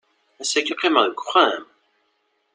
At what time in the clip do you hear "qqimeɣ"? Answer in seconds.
0.75-1.03